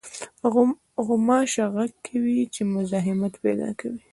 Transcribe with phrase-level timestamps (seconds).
[1.05, 4.01] غوماشه غږ کوي چې مزاحمت پېدا کوي.